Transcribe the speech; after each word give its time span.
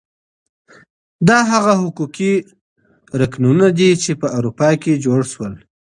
دا 1.27 1.37
هغه 1.51 1.73
حقوقي 1.81 2.33
رکنونه 3.19 3.67
دي 3.77 3.89
چي 4.03 4.11
په 4.21 4.27
اروپا 4.37 4.69
کي 4.81 4.93
جوړ 5.05 5.19
سول. 5.33 5.53